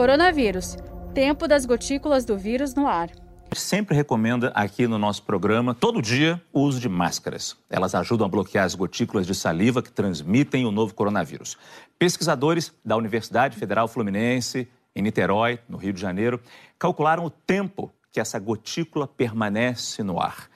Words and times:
Coronavírus 0.00 0.78
tempo 1.12 1.46
das 1.46 1.66
gotículas 1.66 2.24
do 2.24 2.34
vírus 2.34 2.74
no 2.74 2.86
ar. 2.86 3.10
Sempre 3.54 3.94
recomenda 3.94 4.50
aqui 4.54 4.86
no 4.86 4.96
nosso 4.96 5.22
programa, 5.24 5.74
todo 5.74 6.00
dia, 6.00 6.40
o 6.54 6.62
uso 6.62 6.80
de 6.80 6.88
máscaras. 6.88 7.54
Elas 7.68 7.94
ajudam 7.94 8.26
a 8.26 8.30
bloquear 8.30 8.64
as 8.64 8.74
gotículas 8.74 9.26
de 9.26 9.34
saliva 9.34 9.82
que 9.82 9.92
transmitem 9.92 10.64
o 10.64 10.70
novo 10.70 10.94
coronavírus. 10.94 11.54
Pesquisadores 11.98 12.72
da 12.82 12.96
Universidade 12.96 13.58
Federal 13.58 13.86
Fluminense, 13.88 14.66
em 14.96 15.02
Niterói, 15.02 15.58
no 15.68 15.76
Rio 15.76 15.92
de 15.92 16.00
Janeiro, 16.00 16.40
calcularam 16.78 17.26
o 17.26 17.30
tempo 17.30 17.92
que 18.10 18.20
essa 18.20 18.38
gotícula 18.38 19.06
permanece 19.06 20.02
no 20.02 20.18
ar. 20.18 20.48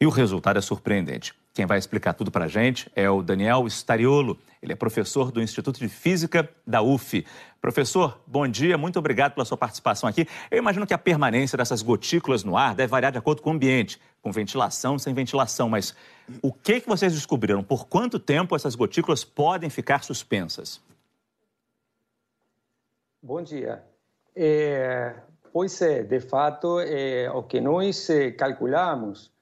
E 0.00 0.06
o 0.06 0.10
resultado 0.10 0.58
é 0.58 0.62
surpreendente. 0.62 1.34
Quem 1.58 1.66
vai 1.66 1.76
explicar 1.76 2.14
tudo 2.14 2.30
para 2.30 2.44
a 2.44 2.48
gente 2.48 2.88
é 2.94 3.10
o 3.10 3.20
Daniel 3.20 3.66
Stariolo. 3.66 4.38
Ele 4.62 4.72
é 4.72 4.76
professor 4.76 5.32
do 5.32 5.42
Instituto 5.42 5.80
de 5.80 5.88
Física 5.88 6.48
da 6.64 6.82
UF. 6.82 7.26
Professor, 7.60 8.16
bom 8.24 8.46
dia, 8.46 8.78
muito 8.78 8.96
obrigado 8.96 9.34
pela 9.34 9.44
sua 9.44 9.56
participação 9.56 10.08
aqui. 10.08 10.28
Eu 10.52 10.58
imagino 10.58 10.86
que 10.86 10.94
a 10.94 10.98
permanência 10.98 11.58
dessas 11.58 11.82
gotículas 11.82 12.44
no 12.44 12.56
ar 12.56 12.76
deve 12.76 12.88
variar 12.88 13.10
de 13.10 13.18
acordo 13.18 13.42
com 13.42 13.50
o 13.50 13.52
ambiente, 13.54 14.00
com 14.22 14.30
ventilação, 14.30 15.00
sem 15.00 15.12
ventilação, 15.12 15.68
mas 15.68 15.96
o 16.40 16.52
que, 16.52 16.80
que 16.80 16.88
vocês 16.88 17.12
descobriram? 17.12 17.64
Por 17.64 17.88
quanto 17.88 18.20
tempo 18.20 18.54
essas 18.54 18.76
gotículas 18.76 19.24
podem 19.24 19.68
ficar 19.68 20.04
suspensas? 20.04 20.80
Bom 23.20 23.42
dia. 23.42 23.82
É, 24.36 25.12
pois 25.52 25.82
é, 25.82 26.04
de 26.04 26.20
fato, 26.20 26.78
é, 26.78 27.28
o 27.32 27.42
que 27.42 27.60
nós 27.60 28.08
é, 28.10 28.30
calculamos 28.30 29.36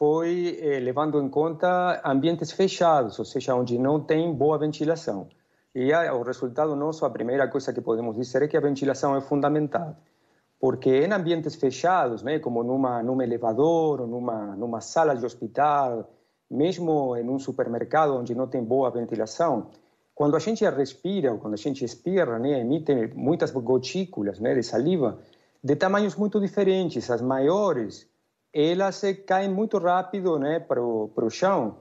foi 0.00 0.58
eh, 0.62 0.80
levando 0.80 1.20
em 1.20 1.28
conta 1.28 2.00
ambientes 2.02 2.50
fechados, 2.52 3.18
ou 3.18 3.24
seja, 3.26 3.54
onde 3.54 3.76
não 3.76 4.00
tem 4.00 4.32
boa 4.32 4.56
ventilação. 4.56 5.28
E 5.74 5.92
o 5.92 6.22
resultado 6.22 6.74
nosso, 6.74 7.04
a 7.04 7.10
primeira 7.10 7.46
coisa 7.48 7.70
que 7.70 7.82
podemos 7.82 8.16
dizer 8.16 8.40
é 8.40 8.48
que 8.48 8.56
a 8.56 8.62
ventilação 8.62 9.14
é 9.14 9.20
fundamental. 9.20 9.94
Porque 10.58 11.04
em 11.04 11.12
ambientes 11.12 11.54
fechados, 11.54 12.22
né, 12.22 12.38
como 12.38 12.64
numa, 12.64 13.02
num 13.02 13.20
elevador, 13.20 14.06
numa, 14.06 14.56
numa 14.56 14.80
sala 14.80 15.14
de 15.14 15.26
hospital, 15.26 16.10
mesmo 16.50 17.14
em 17.14 17.28
um 17.28 17.38
supermercado 17.38 18.16
onde 18.16 18.34
não 18.34 18.46
tem 18.46 18.64
boa 18.64 18.90
ventilação, 18.90 19.66
quando 20.14 20.34
a 20.34 20.40
gente 20.40 20.64
respira 20.64 21.30
ou 21.30 21.38
quando 21.38 21.54
a 21.54 21.58
gente 21.58 21.84
espirra, 21.84 22.38
né, 22.38 22.58
emite 22.58 23.12
muitas 23.14 23.50
gotículas 23.50 24.40
né, 24.40 24.54
de 24.54 24.62
saliva 24.62 25.18
de 25.62 25.76
tamanhos 25.76 26.16
muito 26.16 26.40
diferentes. 26.40 27.10
As 27.10 27.20
maiores 27.20 28.09
elas 28.52 29.02
caem 29.26 29.48
muito 29.48 29.78
rápido 29.78 30.38
né, 30.38 30.60
para 30.60 30.80
o 30.82 31.30
chão. 31.30 31.78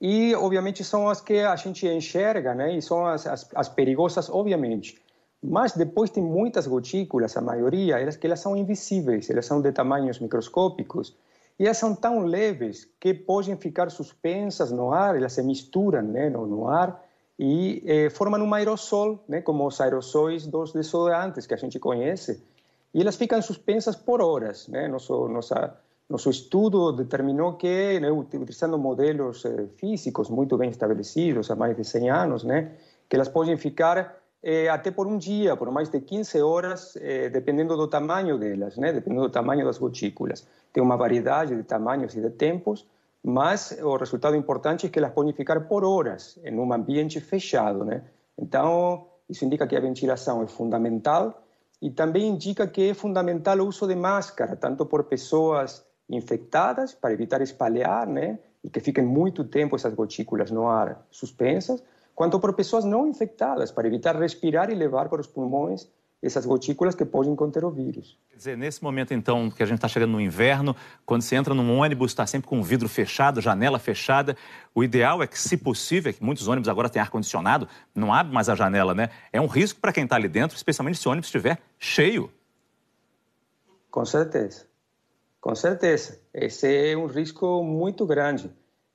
E, 0.00 0.34
obviamente, 0.34 0.82
são 0.82 1.08
as 1.08 1.20
que 1.20 1.38
a 1.38 1.54
gente 1.54 1.86
enxerga, 1.86 2.54
né, 2.54 2.76
e 2.76 2.82
são 2.82 3.06
as, 3.06 3.26
as, 3.26 3.48
as 3.54 3.68
perigosas, 3.68 4.28
obviamente. 4.28 5.00
Mas 5.42 5.72
depois 5.72 6.10
tem 6.10 6.22
muitas 6.22 6.66
gotículas, 6.66 7.36
a 7.36 7.40
maioria, 7.40 7.98
elas, 7.98 8.16
que 8.16 8.26
elas 8.26 8.40
são 8.40 8.56
invisíveis, 8.56 9.28
elas 9.28 9.46
são 9.46 9.60
de 9.60 9.72
tamanhos 9.72 10.20
microscópicos. 10.20 11.16
E 11.58 11.64
elas 11.64 11.78
são 11.78 11.94
tão 11.94 12.24
leves 12.24 12.88
que 12.98 13.12
podem 13.12 13.56
ficar 13.56 13.90
suspensas 13.90 14.72
no 14.72 14.92
ar, 14.92 15.16
elas 15.16 15.32
se 15.32 15.42
misturam 15.42 16.02
né, 16.02 16.30
no, 16.30 16.46
no 16.46 16.68
ar 16.68 17.00
e 17.38 17.82
eh, 17.86 18.10
formam 18.10 18.40
um 18.40 18.54
aerossol, 18.54 19.22
né, 19.28 19.40
como 19.40 19.66
os 19.66 19.80
aerossóis 19.80 20.46
dos 20.46 20.72
desodorantes 20.72 21.46
que 21.46 21.54
a 21.54 21.56
gente 21.56 21.78
conhece. 21.78 22.42
E 22.94 23.00
elas 23.00 23.16
ficam 23.16 23.40
suspensas 23.42 23.96
por 23.96 24.20
horas. 24.20 24.68
Né? 24.68 24.86
Nosso, 24.86 25.28
nossa, 25.28 25.76
nosso 26.12 26.28
estudo 26.28 26.92
determinou 26.92 27.54
que, 27.54 27.98
né, 27.98 28.10
utilizando 28.10 28.78
modelos 28.78 29.46
eh, 29.46 29.66
físicos 29.78 30.28
muito 30.28 30.58
bem 30.58 30.68
estabelecidos 30.68 31.50
há 31.50 31.56
mais 31.56 31.74
de 31.74 31.84
100 31.84 32.10
anos, 32.10 32.44
né, 32.44 32.72
que 33.08 33.16
elas 33.16 33.30
podem 33.30 33.56
ficar 33.56 34.18
eh, 34.42 34.68
até 34.68 34.90
por 34.90 35.06
um 35.06 35.16
dia, 35.16 35.56
por 35.56 35.70
mais 35.70 35.88
de 35.88 35.98
15 36.00 36.42
horas, 36.42 36.96
eh, 36.96 37.30
dependendo 37.30 37.74
do 37.78 37.88
tamanho 37.88 38.38
delas, 38.38 38.76
né, 38.76 38.92
dependendo 38.92 39.22
do 39.22 39.30
tamanho 39.30 39.64
das 39.64 39.78
gotículas. 39.78 40.46
Tem 40.70 40.82
uma 40.82 40.98
variedade 40.98 41.56
de 41.56 41.62
tamanhos 41.62 42.14
e 42.14 42.20
de 42.20 42.28
tempos, 42.28 42.86
mas 43.24 43.78
o 43.82 43.96
resultado 43.96 44.36
importante 44.36 44.84
é 44.84 44.90
que 44.90 44.98
elas 44.98 45.12
podem 45.12 45.32
ficar 45.32 45.66
por 45.66 45.82
horas 45.82 46.38
em 46.44 46.58
um 46.58 46.70
ambiente 46.74 47.20
fechado. 47.20 47.86
Né? 47.86 48.02
Então, 48.36 49.06
isso 49.30 49.46
indica 49.46 49.66
que 49.66 49.76
a 49.76 49.80
ventilação 49.80 50.42
é 50.42 50.46
fundamental 50.46 51.42
e 51.80 51.90
também 51.90 52.28
indica 52.28 52.66
que 52.66 52.90
é 52.90 52.94
fundamental 52.94 53.58
o 53.60 53.66
uso 53.66 53.86
de 53.86 53.96
máscara, 53.96 54.56
tanto 54.56 54.84
por 54.84 55.04
pessoas 55.04 55.90
infectadas 56.08 56.94
para 56.94 57.12
evitar 57.12 57.40
espalhar, 57.40 58.06
né, 58.06 58.38
e 58.62 58.70
que 58.70 58.80
fiquem 58.80 59.04
muito 59.04 59.44
tempo 59.44 59.76
essas 59.76 59.94
gotículas 59.94 60.50
no 60.50 60.68
ar 60.68 61.04
suspensas, 61.10 61.82
quanto 62.14 62.38
por 62.38 62.52
pessoas 62.52 62.84
não 62.84 63.06
infectadas 63.06 63.72
para 63.72 63.86
evitar 63.86 64.16
respirar 64.16 64.70
e 64.70 64.74
levar 64.74 65.08
para 65.08 65.20
os 65.20 65.26
pulmões 65.26 65.88
essas 66.22 66.46
gotículas 66.46 66.94
que 66.94 67.04
podem 67.04 67.34
conter 67.34 67.64
o 67.64 67.70
vírus. 67.70 68.16
Quer 68.30 68.36
dizer, 68.36 68.56
nesse 68.56 68.82
momento, 68.82 69.12
então, 69.12 69.50
que 69.50 69.60
a 69.60 69.66
gente 69.66 69.78
está 69.78 69.88
chegando 69.88 70.12
no 70.12 70.20
inverno, 70.20 70.76
quando 71.04 71.22
você 71.22 71.34
entra 71.34 71.52
num 71.52 71.76
ônibus, 71.76 72.12
está 72.12 72.24
sempre 72.24 72.48
com 72.48 72.60
o 72.60 72.62
vidro 72.62 72.88
fechado, 72.88 73.40
janela 73.40 73.78
fechada, 73.78 74.36
o 74.72 74.84
ideal 74.84 75.20
é 75.20 75.26
que, 75.26 75.36
se 75.36 75.56
possível, 75.56 76.10
é 76.10 76.12
que 76.12 76.22
muitos 76.22 76.46
ônibus 76.46 76.68
agora 76.68 76.88
têm 76.88 77.02
ar-condicionado, 77.02 77.66
não 77.92 78.14
abre 78.14 78.32
mais 78.32 78.48
a 78.48 78.54
janela, 78.54 78.94
né? 78.94 79.10
É 79.32 79.40
um 79.40 79.46
risco 79.46 79.80
para 79.80 79.92
quem 79.92 80.04
está 80.04 80.14
ali 80.14 80.28
dentro, 80.28 80.56
especialmente 80.56 80.96
se 80.98 81.08
o 81.08 81.10
ônibus 81.10 81.26
estiver 81.26 81.58
cheio. 81.76 82.30
Com 83.90 84.04
certeza. 84.04 84.71
Com 85.42 85.56
certeza. 85.56 86.20
Esse 86.32 86.92
é 86.92 86.96
um 86.96 87.06
risco 87.06 87.64
muito 87.64 88.06
grande. 88.06 88.48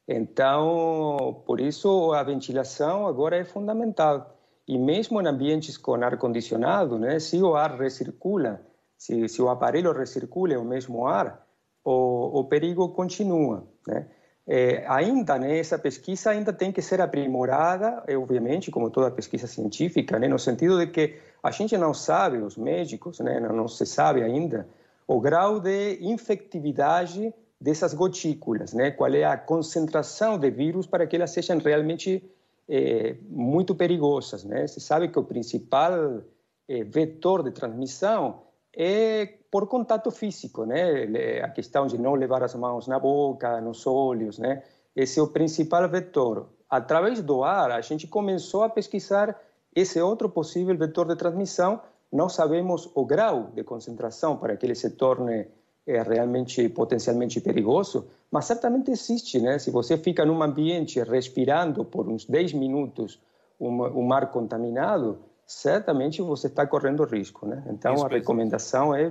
Então, 0.07 1.43
por 1.45 1.59
isso, 1.59 2.13
a 2.13 2.23
ventilação 2.23 3.05
agora 3.05 3.35
é 3.35 3.43
fundamental. 3.43 4.33
E 4.65 4.77
mesmo 4.77 5.21
em 5.21 5.27
ambientes 5.27 5.77
com 5.77 5.95
ar-condicionado, 5.95 6.97
né, 6.97 7.19
se 7.19 7.43
o 7.43 7.53
ar 7.53 7.77
recircula, 7.77 8.61
se, 8.97 9.27
se, 9.27 9.41
o 9.41 9.49
aparelho 9.49 9.91
recircula 9.91 10.57
o 10.57 10.63
mesmo 10.63 11.05
ar, 11.05 11.45
o, 11.83 12.39
o 12.39 12.43
perigo 12.45 12.87
continua. 12.93 13.67
Né? 13.85 14.07
É, 14.47 14.85
ainda, 14.87 15.37
né, 15.37 15.59
essa 15.59 15.77
pesquisa 15.77 16.29
ainda 16.29 16.53
tem 16.53 16.71
que 16.71 16.81
ser 16.81 17.01
aprimorada, 17.01 18.05
obviamente, 18.17 18.71
como 18.71 18.89
toda 18.89 19.11
pesquisa 19.11 19.47
científica, 19.47 20.17
né, 20.17 20.29
no 20.29 20.39
sentido 20.39 20.79
de 20.79 20.87
que 20.87 21.17
a 21.43 21.51
gente 21.51 21.77
não 21.77 21.93
sabe, 21.93 22.37
os 22.37 22.55
médicos, 22.55 23.19
né, 23.19 23.37
não, 23.37 23.53
não 23.53 23.67
se 23.67 23.85
sabe 23.85 24.23
ainda 24.23 24.65
o 25.07 25.22
grau 25.22 25.59
de 25.59 26.00
infectividade 26.01 27.34
dessas 27.59 27.94
gotículas, 27.94 28.73
né? 28.73 28.91
qual 28.91 29.13
é 29.13 29.23
a 29.23 29.38
concentração 29.38 30.38
de 30.38 30.51
vírus 30.51 30.85
para 30.85 31.07
que 31.07 31.16
elas 31.16 31.31
sejam 31.31 31.57
realmente 31.57 32.23
é, 32.69 33.16
muito 33.29 33.73
perigosas. 33.73 34.44
Né? 34.44 34.68
Se 34.68 34.79
sabe 34.79 35.07
que 35.07 35.18
o 35.18 35.23
principal 35.23 36.22
é, 36.68 36.84
vetor 36.84 37.41
de 37.41 37.51
transmissão 37.51 38.41
é 38.75 39.25
por 39.50 39.66
contato 39.68 40.12
físico, 40.12 40.66
né? 40.66 41.41
a 41.41 41.50
questão 41.50 41.88
de 41.88 41.97
não 41.97 42.13
levar 42.13 42.44
as 42.44 42.53
mãos 42.53 42.88
na 42.88 43.00
boca, 43.00 43.62
nos 43.62 43.88
olhos, 43.88 44.38
né? 44.38 44.62
esse 44.95 45.19
é 45.19 45.24
o 45.24 45.28
principal 45.28 45.88
vetor. 45.89 46.50
Através 46.69 47.22
do 47.22 47.44
ar, 47.44 47.72
a 47.72 47.81
gente 47.81 48.06
começou 48.07 48.63
a 48.63 48.69
pesquisar 48.69 49.39
esse 49.74 50.01
outro 50.01 50.28
possível 50.29 50.78
vetor 50.78 51.07
de 51.07 51.16
transmissão, 51.16 51.79
não 52.12 52.29
sabemos 52.29 52.90
o 52.95 53.06
grau 53.06 53.51
de 53.53 53.63
concentração 53.63 54.38
para 54.38 54.56
que 54.56 54.66
ele 54.66 54.75
se 54.75 54.91
torne 54.91 55.47
é, 55.85 56.01
realmente 56.01 56.68
potencialmente 56.69 57.40
perigoso, 57.40 58.07
mas 58.29 58.45
certamente 58.45 58.91
existe, 58.91 59.40
né? 59.40 59.57
Se 59.57 59.72
você 59.72 59.97
fica 59.97 60.25
num 60.25 60.41
ambiente 60.44 61.01
respirando 61.01 61.85
por 61.85 62.07
uns 62.07 62.25
10 62.25 62.53
minutos 62.53 63.19
um, 63.59 63.81
um 63.84 64.13
ar 64.13 64.31
contaminado, 64.31 65.19
certamente 65.45 66.22
você 66.22 66.47
está 66.47 66.68
correndo 66.68 67.03
risco, 67.06 67.45
né? 67.45 67.63
Então 67.69 67.95
Isso 67.95 68.06
a 68.06 68.09
recomendação 68.09 68.94
é 68.94 69.09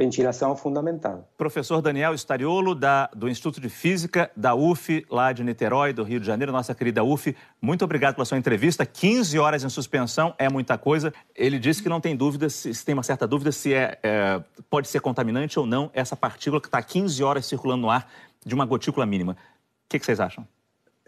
ventilação 0.00 0.56
fundamental. 0.56 1.28
Professor 1.36 1.82
Daniel 1.82 2.14
Stariolo, 2.14 2.74
da, 2.74 3.10
do 3.14 3.28
Instituto 3.28 3.60
de 3.60 3.68
Física 3.68 4.30
da 4.34 4.54
UF, 4.54 5.04
lá 5.10 5.30
de 5.30 5.44
Niterói, 5.44 5.92
do 5.92 6.02
Rio 6.02 6.18
de 6.18 6.24
Janeiro, 6.26 6.50
nossa 6.50 6.74
querida 6.74 7.04
UF, 7.04 7.36
muito 7.60 7.84
obrigado 7.84 8.14
pela 8.14 8.24
sua 8.24 8.38
entrevista. 8.38 8.86
15 8.86 9.38
horas 9.38 9.62
em 9.62 9.68
suspensão 9.68 10.34
é 10.38 10.48
muita 10.48 10.78
coisa. 10.78 11.12
Ele 11.36 11.58
disse 11.58 11.82
que 11.82 11.88
não 11.90 12.00
tem 12.00 12.16
dúvida, 12.16 12.48
se, 12.48 12.72
se 12.72 12.82
tem 12.82 12.94
uma 12.94 13.02
certa 13.02 13.26
dúvida 13.26 13.52
se 13.52 13.74
é, 13.74 13.98
é, 14.02 14.42
pode 14.70 14.88
ser 14.88 15.00
contaminante 15.02 15.58
ou 15.58 15.66
não 15.66 15.90
essa 15.92 16.16
partícula 16.16 16.62
que 16.62 16.68
está 16.68 16.82
15 16.82 17.22
horas 17.22 17.44
circulando 17.44 17.82
no 17.82 17.90
ar 17.90 18.10
de 18.42 18.54
uma 18.54 18.64
gotícula 18.64 19.04
mínima. 19.04 19.32
O 19.32 19.36
que, 19.90 19.98
que 19.98 20.06
vocês 20.06 20.18
acham? 20.18 20.48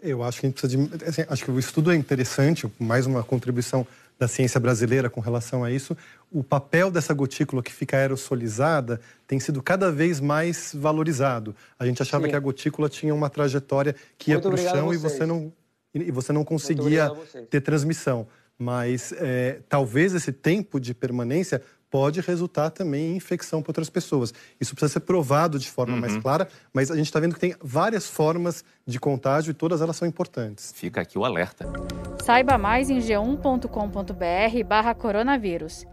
Eu 0.03 0.21
acho 0.21 0.39
que 0.39 0.45
a 0.45 0.49
gente 0.49 0.61
precisa 0.61 0.87
de. 0.87 1.05
Assim, 1.05 1.25
acho 1.27 1.43
que 1.43 1.49
o 1.49 1.57
estudo 1.57 1.91
é 1.91 1.95
interessante, 1.95 2.71
mais 2.77 3.07
uma 3.07 3.23
contribuição 3.23 3.87
da 4.17 4.27
ciência 4.27 4.59
brasileira 4.59 5.09
com 5.09 5.19
relação 5.19 5.63
a 5.63 5.71
isso, 5.71 5.95
o 6.31 6.43
papel 6.43 6.89
dessa 6.89 7.13
gotícula 7.13 7.61
que 7.61 7.73
fica 7.73 7.97
aerosolizada 7.97 8.99
tem 9.27 9.39
sido 9.39 9.61
cada 9.61 9.91
vez 9.91 10.19
mais 10.19 10.71
valorizado. 10.73 11.55
A 11.77 11.85
gente 11.85 12.01
achava 12.01 12.25
Sim. 12.25 12.29
que 12.31 12.35
a 12.35 12.39
gotícula 12.39 12.89
tinha 12.89 13.13
uma 13.13 13.29
trajetória 13.29 13.95
que 14.17 14.31
ia 14.31 14.39
para 14.39 14.53
o 14.53 14.57
chão 14.57 14.93
e 14.93 14.97
você 14.97 15.25
não 15.25 15.51
e 15.93 16.11
você 16.11 16.33
não 16.33 16.43
conseguia 16.43 17.11
ter 17.51 17.61
transmissão. 17.61 18.27
Mas 18.57 19.13
é, 19.17 19.59
talvez 19.69 20.13
esse 20.13 20.31
tempo 20.31 20.79
de 20.79 20.93
permanência 20.93 21.61
pode 21.93 22.21
resultar 22.21 22.71
também 22.71 23.11
em 23.11 23.17
infecção 23.17 23.61
para 23.61 23.69
outras 23.69 23.87
pessoas. 23.87 24.33
Isso 24.59 24.73
precisa 24.73 24.93
ser 24.93 25.01
provado 25.01 25.59
de 25.59 25.69
forma 25.69 25.93
uhum. 25.93 26.01
mais 26.01 26.17
clara, 26.17 26.47
mas 26.73 26.89
a 26.89 26.95
gente 26.95 27.05
está 27.05 27.19
vendo 27.19 27.35
que 27.35 27.39
tem 27.39 27.55
várias 27.61 28.07
formas 28.07 28.65
de 28.83 28.99
contágio 28.99 29.51
e 29.51 29.53
todas 29.53 29.79
elas 29.79 29.95
são 29.95 30.07
importantes. 30.07 30.73
Fica 30.75 31.01
aqui 31.01 31.19
o 31.19 31.23
alerta. 31.23 31.71
Saiba 32.23 32.57
mais 32.57 32.89
em 32.89 32.97
g1.com.br 32.97 34.67
barra 34.67 34.95
coronavírus. 34.95 35.85